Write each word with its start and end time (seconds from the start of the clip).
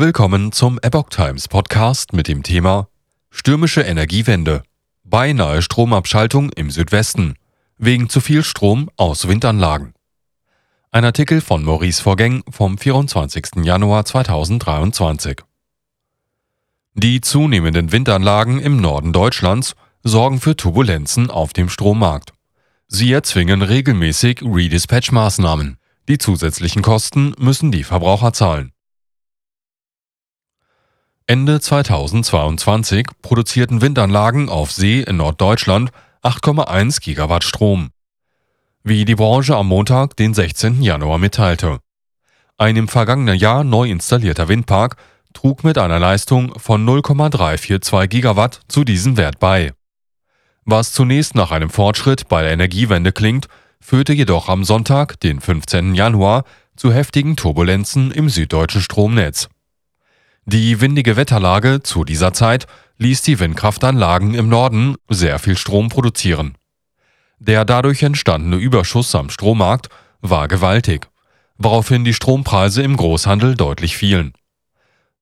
Willkommen 0.00 0.52
zum 0.52 0.78
Epoch 0.80 1.08
Times 1.08 1.48
Podcast 1.48 2.12
mit 2.12 2.28
dem 2.28 2.44
Thema 2.44 2.86
Stürmische 3.30 3.80
Energiewende. 3.80 4.62
Beinahe 5.02 5.60
Stromabschaltung 5.60 6.52
im 6.52 6.70
Südwesten. 6.70 7.34
Wegen 7.78 8.08
zu 8.08 8.20
viel 8.20 8.44
Strom 8.44 8.90
aus 8.94 9.26
Windanlagen. 9.26 9.94
Ein 10.92 11.04
Artikel 11.04 11.40
von 11.40 11.64
Maurice 11.64 12.00
Vorgäng 12.00 12.44
vom 12.48 12.78
24. 12.78 13.64
Januar 13.64 14.04
2023. 14.04 15.40
Die 16.94 17.20
zunehmenden 17.20 17.90
Windanlagen 17.90 18.60
im 18.60 18.80
Norden 18.80 19.12
Deutschlands 19.12 19.74
sorgen 20.04 20.40
für 20.40 20.54
Turbulenzen 20.54 21.28
auf 21.28 21.52
dem 21.52 21.68
Strommarkt. 21.68 22.34
Sie 22.86 23.10
erzwingen 23.10 23.62
regelmäßig 23.62 24.42
Redispatch-Maßnahmen. 24.42 25.76
Die 26.08 26.18
zusätzlichen 26.18 26.82
Kosten 26.82 27.34
müssen 27.36 27.72
die 27.72 27.82
Verbraucher 27.82 28.32
zahlen. 28.32 28.72
Ende 31.30 31.60
2022 31.60 33.06
produzierten 33.20 33.82
Windanlagen 33.82 34.48
auf 34.48 34.72
See 34.72 35.02
in 35.02 35.18
Norddeutschland 35.18 35.90
8,1 36.22 37.02
Gigawatt 37.02 37.44
Strom. 37.44 37.90
Wie 38.82 39.04
die 39.04 39.14
Branche 39.14 39.54
am 39.54 39.68
Montag, 39.68 40.16
den 40.16 40.32
16. 40.32 40.80
Januar 40.80 41.18
mitteilte. 41.18 41.80
Ein 42.56 42.76
im 42.76 42.88
vergangenen 42.88 43.38
Jahr 43.38 43.62
neu 43.62 43.90
installierter 43.90 44.48
Windpark 44.48 44.96
trug 45.34 45.64
mit 45.64 45.76
einer 45.76 45.98
Leistung 45.98 46.58
von 46.58 46.86
0,342 46.86 48.08
Gigawatt 48.08 48.62
zu 48.66 48.84
diesem 48.84 49.18
Wert 49.18 49.38
bei. 49.38 49.74
Was 50.64 50.92
zunächst 50.94 51.34
nach 51.34 51.50
einem 51.50 51.68
Fortschritt 51.68 52.28
bei 52.30 52.40
der 52.40 52.52
Energiewende 52.52 53.12
klingt, 53.12 53.48
führte 53.82 54.14
jedoch 54.14 54.48
am 54.48 54.64
Sonntag, 54.64 55.20
den 55.20 55.42
15. 55.42 55.94
Januar, 55.94 56.44
zu 56.74 56.90
heftigen 56.90 57.36
Turbulenzen 57.36 58.12
im 58.12 58.30
süddeutschen 58.30 58.80
Stromnetz. 58.80 59.50
Die 60.50 60.80
windige 60.80 61.18
Wetterlage 61.18 61.82
zu 61.82 62.04
dieser 62.04 62.32
Zeit 62.32 62.66
ließ 62.96 63.20
die 63.20 63.38
Windkraftanlagen 63.38 64.32
im 64.32 64.48
Norden 64.48 64.96
sehr 65.10 65.38
viel 65.38 65.58
Strom 65.58 65.90
produzieren. 65.90 66.56
Der 67.38 67.66
dadurch 67.66 68.02
entstandene 68.02 68.56
Überschuss 68.56 69.14
am 69.14 69.28
Strommarkt 69.28 69.90
war 70.22 70.48
gewaltig, 70.48 71.08
woraufhin 71.58 72.02
die 72.06 72.14
Strompreise 72.14 72.80
im 72.82 72.96
Großhandel 72.96 73.56
deutlich 73.56 73.98
fielen. 73.98 74.32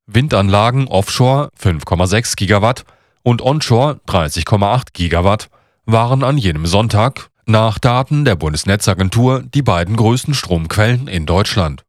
Windanlagen 0.06 0.86
offshore 0.86 1.50
5,6 1.60 2.36
Gigawatt 2.36 2.84
und 3.24 3.42
onshore 3.42 3.98
30,8 4.06 4.92
Gigawatt 4.92 5.48
waren 5.86 6.22
an 6.22 6.38
jenem 6.38 6.66
Sonntag 6.66 7.30
nach 7.46 7.80
Daten 7.80 8.24
der 8.24 8.36
Bundesnetzagentur 8.36 9.42
die 9.42 9.62
beiden 9.62 9.96
größten 9.96 10.34
Stromquellen 10.34 11.08
in 11.08 11.26
Deutschland. 11.26 11.85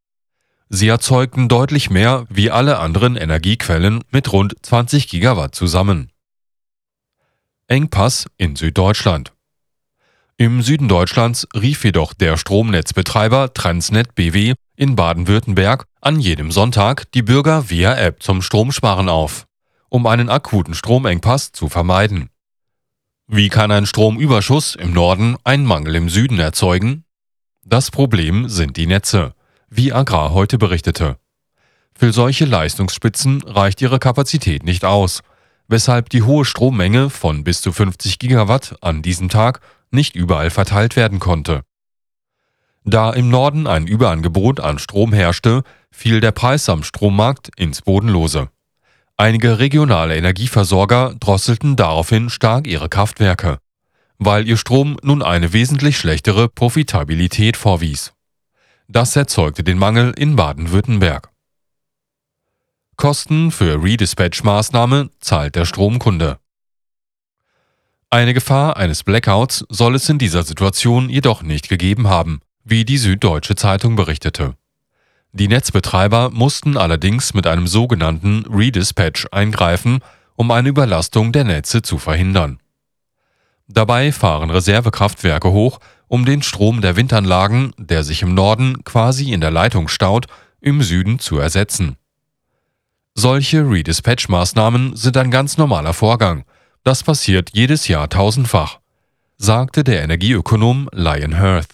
Sie 0.69 0.89
erzeugten 0.89 1.47
deutlich 1.47 1.89
mehr 1.89 2.25
wie 2.29 2.51
alle 2.51 2.79
anderen 2.79 3.15
Energiequellen 3.15 4.03
mit 4.11 4.33
rund 4.33 4.55
20 4.61 5.07
Gigawatt 5.07 5.55
zusammen. 5.55 6.11
Engpass 7.67 8.25
in 8.37 8.55
Süddeutschland. 8.55 9.33
Im 10.35 10.61
Süden 10.61 10.87
Deutschlands 10.87 11.47
rief 11.55 11.83
jedoch 11.83 12.13
der 12.13 12.37
Stromnetzbetreiber 12.37 13.53
Transnet 13.53 14.13
BW 14.13 14.53
in 14.75 14.95
Baden-Württemberg 14.95 15.85
an 16.01 16.19
jedem 16.19 16.51
Sonntag 16.51 17.11
die 17.13 17.23
Bürger 17.23 17.69
via 17.69 17.95
App 17.95 18.21
zum 18.21 18.41
Stromsparen 18.41 19.09
auf, 19.09 19.47
um 19.89 20.05
einen 20.05 20.29
akuten 20.29 20.75
Stromengpass 20.75 21.53
zu 21.53 21.69
vermeiden. 21.69 22.29
Wie 23.25 23.49
kann 23.49 23.71
ein 23.71 23.85
Stromüberschuss 23.85 24.75
im 24.75 24.93
Norden 24.93 25.37
einen 25.43 25.65
Mangel 25.65 25.95
im 25.95 26.09
Süden 26.09 26.39
erzeugen? 26.39 27.03
Das 27.65 27.89
Problem 27.89 28.47
sind 28.47 28.77
die 28.77 28.87
Netze 28.87 29.33
wie 29.69 29.93
Agrar 29.93 30.31
heute 30.31 30.57
berichtete. 30.57 31.17
Für 31.93 32.13
solche 32.13 32.45
Leistungsspitzen 32.45 33.41
reicht 33.43 33.81
ihre 33.81 33.99
Kapazität 33.99 34.63
nicht 34.63 34.85
aus, 34.85 35.21
weshalb 35.67 36.09
die 36.09 36.23
hohe 36.23 36.45
Strommenge 36.45 37.09
von 37.09 37.43
bis 37.43 37.61
zu 37.61 37.71
50 37.71 38.19
Gigawatt 38.19 38.75
an 38.81 39.01
diesem 39.01 39.29
Tag 39.29 39.61
nicht 39.91 40.15
überall 40.15 40.49
verteilt 40.49 40.95
werden 40.95 41.19
konnte. 41.19 41.63
Da 42.83 43.11
im 43.11 43.29
Norden 43.29 43.67
ein 43.67 43.85
Überangebot 43.85 44.59
an 44.59 44.79
Strom 44.79 45.11
herrschte, 45.11 45.63
fiel 45.91 46.21
der 46.21 46.31
Preis 46.31 46.69
am 46.69 46.83
Strommarkt 46.83 47.49
ins 47.57 47.81
Bodenlose. 47.81 48.49
Einige 49.17 49.59
regionale 49.59 50.15
Energieversorger 50.15 51.15
drosselten 51.19 51.75
daraufhin 51.75 52.29
stark 52.29 52.67
ihre 52.67 52.87
Kraftwerke, 52.87 53.57
weil 54.19 54.47
ihr 54.47 54.57
Strom 54.57 54.97
nun 55.01 55.23
eine 55.23 55.51
wesentlich 55.51 55.97
schlechtere 55.97 56.47
Profitabilität 56.47 57.57
vorwies. 57.57 58.13
Das 58.89 59.17
erzeugte 59.17 59.65
den 59.65 59.77
Mangel 59.77 60.13
in 60.17 60.37
Baden-Württemberg. 60.37 61.29
Kosten 62.95 63.51
für 63.51 63.83
Redispatch-Maßnahme 63.83 65.09
zahlt 65.19 65.55
der 65.55 65.65
Stromkunde. 65.65 66.39
Eine 68.09 68.33
Gefahr 68.33 68.77
eines 68.77 69.03
Blackouts 69.03 69.65
soll 69.67 69.95
es 69.95 70.07
in 70.07 70.19
dieser 70.19 70.43
Situation 70.43 71.09
jedoch 71.09 71.43
nicht 71.43 71.67
gegeben 71.67 72.07
haben, 72.07 72.39
wie 72.63 72.85
die 72.85 72.97
Süddeutsche 72.97 73.55
Zeitung 73.55 73.97
berichtete. 73.97 74.55
Die 75.33 75.49
Netzbetreiber 75.49 76.29
mussten 76.29 76.77
allerdings 76.77 77.33
mit 77.33 77.45
einem 77.45 77.67
sogenannten 77.67 78.45
Redispatch 78.45 79.27
eingreifen, 79.33 79.99
um 80.37 80.49
eine 80.49 80.69
Überlastung 80.69 81.33
der 81.33 81.43
Netze 81.43 81.81
zu 81.81 81.97
verhindern. 81.97 82.61
Dabei 83.67 84.13
fahren 84.13 84.49
Reservekraftwerke 84.49 85.51
hoch 85.51 85.79
um 86.07 86.25
den 86.25 86.41
Strom 86.41 86.81
der 86.81 86.95
Windanlagen, 86.95 87.73
der 87.77 88.03
sich 88.03 88.21
im 88.21 88.33
Norden 88.33 88.83
quasi 88.83 89.31
in 89.31 89.41
der 89.41 89.51
Leitung 89.51 89.87
staut, 89.87 90.27
im 90.61 90.81
Süden 90.81 91.19
zu 91.19 91.37
ersetzen. 91.37 91.97
Solche 93.13 93.61
Redispatch-Maßnahmen 93.61 94.95
sind 94.95 95.17
ein 95.17 95.31
ganz 95.31 95.57
normaler 95.57 95.93
Vorgang. 95.93 96.45
Das 96.83 97.03
passiert 97.03 97.49
jedes 97.53 97.87
Jahr 97.87 98.09
tausendfach, 98.09 98.79
sagte 99.37 99.83
der 99.83 100.03
Energieökonom 100.03 100.89
Lion 100.93 101.37
Hearth. 101.37 101.69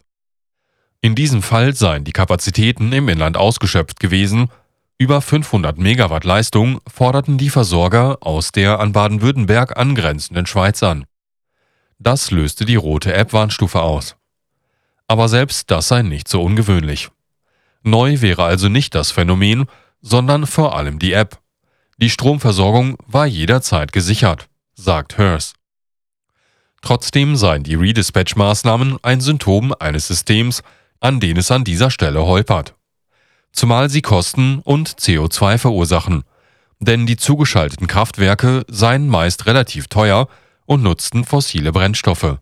In 1.02 1.16
diesem 1.16 1.42
Fall 1.42 1.76
seien 1.76 2.06
die 2.06 2.14
Kapazitäten 2.14 2.94
im 2.94 3.10
Inland 3.10 3.36
ausgeschöpft 3.36 4.00
gewesen. 4.00 4.50
Über 4.98 5.22
500 5.22 5.78
Megawatt 5.78 6.24
Leistung 6.24 6.80
forderten 6.88 7.38
die 7.38 7.50
Versorger 7.50 8.20
aus 8.22 8.54
der 8.54 8.80
an 8.80 8.94
Baden-Württemberg 8.94 9.78
angrenzenden 9.78 10.46
Schweiz 10.46 10.82
an. 10.82 11.06
Das 12.00 12.32
löste 12.32 12.64
die 12.64 12.78
rote 12.78 13.14
App-Warnstufe 13.14 13.82
aus 13.82 14.16
aber 15.08 15.30
selbst 15.30 15.72
das 15.72 15.88
sei 15.88 16.02
nicht 16.02 16.28
so 16.28 16.42
ungewöhnlich. 16.44 17.10
Neu 17.84 18.22
wäre 18.22 18.44
also 18.44 18.70
nicht 18.70 18.96
das 18.96 19.12
Phänomen, 19.12 19.66
sondern 20.02 20.48
vor 20.48 20.76
allem 20.76 21.00
die 21.00 21.14
App. 21.14 21.40
Die 21.98 22.10
Stromversorgung 22.10 22.98
war 23.06 23.26
jederzeit 23.26 23.92
gesichert, 23.92 24.48
sagt 24.76 25.18
Hearst. 25.18 25.56
Trotzdem 26.82 27.36
seien 27.38 27.64
die 27.64 27.76
Redispatch-Maßnahmen 27.76 28.98
ein 29.04 29.22
Symptom 29.22 29.74
eines 29.80 30.08
Systems, 30.08 30.64
an 31.00 31.20
dem 31.20 31.38
es 31.38 31.52
an 31.52 31.64
dieser 31.64 31.90
Stelle 31.90 32.26
holpert. 32.26 32.76
Zumal 33.54 33.90
sie 33.90 34.02
Kosten 34.02 34.60
und 34.60 34.90
CO2 34.90 35.58
verursachen, 35.58 36.24
denn 36.80 37.06
die 37.06 37.18
zugeschalteten 37.18 37.88
Kraftwerke 37.88 38.66
seien 38.68 39.08
meist 39.08 39.46
relativ 39.46 39.88
teuer 39.88 40.28
und 40.66 40.84
nutzten 40.84 41.24
fossile 41.24 41.72
Brennstoffe. 41.72 42.40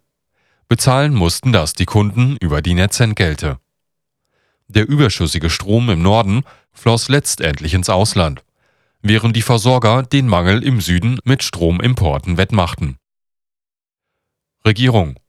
Bezahlen 0.71 1.13
mussten 1.13 1.51
das 1.51 1.73
die 1.73 1.83
Kunden 1.83 2.37
über 2.37 2.61
die 2.61 2.75
Netzentgelte. 2.75 3.59
Der 4.69 4.87
überschüssige 4.87 5.49
Strom 5.49 5.89
im 5.89 6.01
Norden 6.01 6.45
floss 6.71 7.09
letztendlich 7.09 7.73
ins 7.73 7.89
Ausland, 7.89 8.45
während 9.01 9.35
die 9.35 9.41
Versorger 9.41 10.01
den 10.01 10.29
Mangel 10.29 10.63
im 10.63 10.79
Süden 10.79 11.19
mit 11.25 11.43
Stromimporten 11.43 12.37
wettmachten. 12.37 12.95
Regierung 14.65 15.19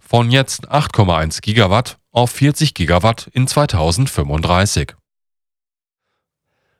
von 0.00 0.32
jetzt 0.32 0.68
8,1 0.68 1.42
Gigawatt 1.42 1.98
auf 2.10 2.32
40 2.32 2.74
Gigawatt 2.74 3.28
in 3.32 3.46
2035. 3.46 4.96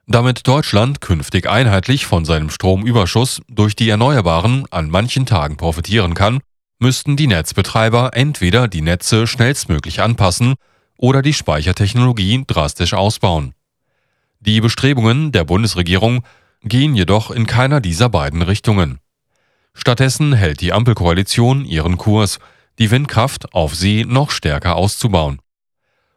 Damit 0.09 0.49
Deutschland 0.49 1.01
künftig 1.01 1.49
einheitlich 1.49 2.05
von 2.05 2.25
seinem 2.25 2.51
Stromüberschuss 2.51 3.43
durch 3.47 3.77
die 3.77 3.89
Erneuerbaren 3.89 4.67
an 4.73 4.91
manchen 4.91 5.25
Tagen 5.25 5.57
profitieren 5.57 6.15
kann, 6.15 6.41
müssten 6.79 7.17
die 7.17 7.27
Netzbetreiber 7.27 8.11
entweder 8.15 8.69
die 8.69 8.83
Netze 8.83 9.27
schnellstmöglich 9.27 10.01
anpassen 10.01 10.55
oder 10.97 11.23
die 11.23 11.35
Speichertechnologie 11.35 12.45
drastisch 12.47 12.95
ausbauen. 12.95 13.55
Die 14.41 14.61
Bestrebungen 14.61 15.33
der 15.33 15.45
Bundesregierung 15.45 16.25
gehen 16.63 16.95
jedoch 16.95 17.31
in 17.31 17.47
keiner 17.47 17.81
dieser 17.81 18.09
beiden 18.09 18.43
Richtungen. 18.43 18.99
Stattdessen 19.75 20.33
hält 20.33 20.61
die 20.61 20.73
Ampelkoalition 20.73 21.65
ihren 21.65 21.99
Kurs, 21.99 22.39
die 22.79 22.91
Windkraft 22.91 23.53
auf 23.55 23.75
See 23.75 24.05
noch 24.07 24.31
stärker 24.31 24.77
auszubauen. 24.77 25.41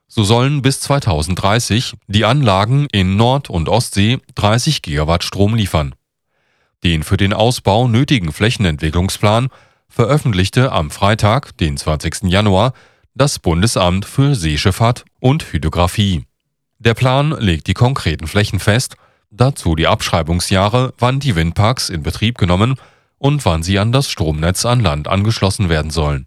So 0.07 0.23
sollen 0.23 0.61
bis 0.61 0.81
2030 0.81 1.93
die 2.07 2.25
Anlagen 2.25 2.87
in 2.91 3.15
Nord- 3.15 3.49
und 3.49 3.69
Ostsee 3.69 4.19
30 4.35 4.81
Gigawatt 4.81 5.23
Strom 5.23 5.55
liefern. 5.55 5.95
Den 6.83 7.03
für 7.03 7.17
den 7.17 7.33
Ausbau 7.33 7.87
nötigen 7.87 8.33
Flächenentwicklungsplan 8.33 9.49
veröffentlichte 9.91 10.71
am 10.71 10.89
Freitag, 10.89 11.55
den 11.57 11.77
20. 11.77 12.23
Januar, 12.23 12.73
das 13.13 13.39
Bundesamt 13.39 14.05
für 14.05 14.33
Seeschifffahrt 14.33 15.03
und 15.19 15.51
Hydrographie. 15.51 16.25
Der 16.79 16.93
Plan 16.93 17.31
legt 17.38 17.67
die 17.67 17.73
konkreten 17.73 18.25
Flächen 18.25 18.59
fest, 18.59 18.95
dazu 19.29 19.75
die 19.75 19.88
Abschreibungsjahre, 19.88 20.93
wann 20.97 21.19
die 21.19 21.35
Windparks 21.35 21.89
in 21.89 22.03
Betrieb 22.03 22.38
genommen 22.38 22.75
und 23.17 23.45
wann 23.45 23.63
sie 23.63 23.77
an 23.77 23.91
das 23.91 24.09
Stromnetz 24.09 24.65
an 24.65 24.79
Land 24.79 25.07
angeschlossen 25.07 25.69
werden 25.69 25.91
sollen. 25.91 26.25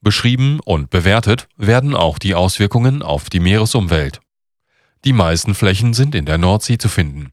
Beschrieben 0.00 0.60
und 0.64 0.90
bewertet 0.90 1.48
werden 1.56 1.96
auch 1.96 2.18
die 2.18 2.34
Auswirkungen 2.34 3.02
auf 3.02 3.30
die 3.30 3.40
Meeresumwelt. 3.40 4.20
Die 5.04 5.12
meisten 5.12 5.54
Flächen 5.54 5.94
sind 5.94 6.14
in 6.14 6.26
der 6.26 6.38
Nordsee 6.38 6.78
zu 6.78 6.88
finden. 6.88 7.30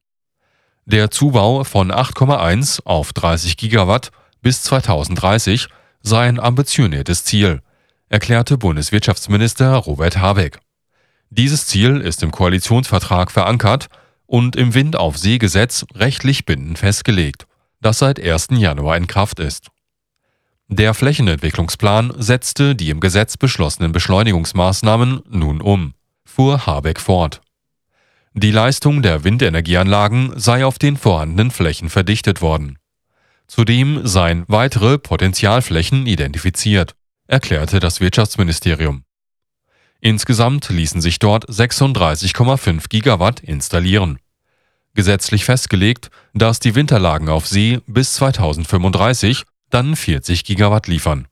Der 0.85 1.11
Zubau 1.11 1.63
von 1.63 1.91
8,1 1.91 2.83
auf 2.85 3.11
30 3.11 3.57
Gigawatt 3.57 4.11
bis 4.45 4.61
2030 4.61 5.69
sei 6.03 6.27
ein 6.27 6.39
ambitioniertes 6.39 7.23
Ziel, 7.23 7.63
erklärte 8.09 8.59
Bundeswirtschaftsminister 8.59 9.73
Robert 9.73 10.19
Habeck. 10.19 10.59
Dieses 11.31 11.65
Ziel 11.65 11.99
ist 11.99 12.21
im 12.21 12.29
Koalitionsvertrag 12.29 13.31
verankert 13.31 13.87
und 14.27 14.55
im 14.55 14.75
Wind 14.75 14.97
auf 14.97 15.17
See 15.17 15.39
Gesetz 15.39 15.83
rechtlich 15.95 16.45
bindend 16.45 16.77
festgelegt, 16.77 17.47
das 17.81 17.97
seit 17.97 18.19
1. 18.19 18.49
Januar 18.51 18.97
in 18.97 19.07
Kraft 19.07 19.39
ist. 19.39 19.69
Der 20.67 20.93
Flächenentwicklungsplan 20.93 22.13
setzte 22.15 22.75
die 22.75 22.91
im 22.91 22.99
Gesetz 22.99 23.37
beschlossenen 23.37 23.93
Beschleunigungsmaßnahmen 23.93 25.21
nun 25.27 25.59
um, 25.59 25.95
fuhr 26.23 26.67
Habeck 26.67 26.99
fort. 26.99 27.41
Die 28.35 28.51
Leistung 28.51 29.01
der 29.01 29.23
Windenergieanlagen 29.23 30.39
sei 30.39 30.67
auf 30.67 30.77
den 30.77 30.97
vorhandenen 30.97 31.49
Flächen 31.49 31.89
verdichtet 31.89 32.43
worden. 32.43 32.77
Zudem 33.47 34.05
seien 34.05 34.43
weitere 34.47 34.97
Potenzialflächen 34.97 36.07
identifiziert, 36.07 36.95
erklärte 37.27 37.79
das 37.79 38.01
Wirtschaftsministerium. 38.01 39.03
Insgesamt 40.01 40.69
ließen 40.69 41.01
sich 41.01 41.19
dort 41.19 41.47
36,5 41.49 42.89
Gigawatt 42.89 43.39
installieren. 43.39 44.19
Gesetzlich 44.93 45.45
festgelegt, 45.45 46.09
dass 46.33 46.59
die 46.59 46.75
Winterlagen 46.75 47.29
auf 47.29 47.47
See 47.47 47.79
bis 47.87 48.13
2035 48.15 49.43
dann 49.69 49.95
40 49.95 50.43
Gigawatt 50.43 50.87
liefern 50.87 51.27